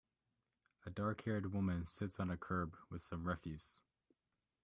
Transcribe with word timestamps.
A 0.83 0.89
darkhaired 0.89 1.51
woman 1.51 1.85
sits 1.85 2.19
on 2.19 2.31
a 2.31 2.35
curb 2.35 2.75
with 2.89 3.03
some 3.03 3.27
refuse. 3.27 3.81